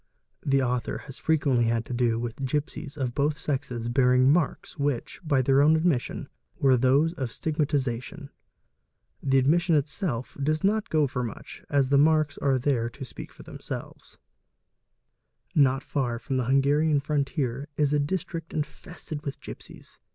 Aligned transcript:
The 0.43 0.63
author 0.63 0.97
has 1.05 1.19
frequently 1.19 1.65
had 1.65 1.85
to 1.85 1.93
do 1.93 2.17
with 2.19 2.43
gipsies 2.43 2.93
0 2.93 3.09
both 3.09 3.37
sexes 3.37 3.87
bearing 3.87 4.31
marks 4.31 4.79
which, 4.79 5.21
by 5.23 5.43
their 5.43 5.61
own 5.61 5.75
admission, 5.75 6.27
were 6.57 6.75
those 6.75 7.13
¢ 7.13 7.21
"stigmatisation''. 7.29 8.29
The 9.21 9.37
admission 9.37 9.75
itself 9.75 10.35
does 10.41 10.63
not 10.63 10.89
go 10.89 11.05
for 11.05 11.21
much, 11.21 11.63
as 11.69 11.89
th 11.89 11.99
marks 11.99 12.39
are 12.39 12.57
there 12.57 12.89
to 12.89 13.05
speak 13.05 13.31
for 13.31 13.43
themselves. 13.43 14.17
STIGMATA 15.51 15.69
ON 15.69 15.75
THE 15.75 15.81
FACE 15.81 15.83
349 15.83 15.83
Not 15.83 15.83
far 16.07 16.17
from 16.17 16.37
the 16.37 16.45
Hungarian 16.45 16.99
frontier 16.99 17.67
is 17.77 17.93
a 17.93 17.99
district 17.99 18.55
infested 18.55 19.21
with 19.21 19.39
gipsies. 19.39 19.99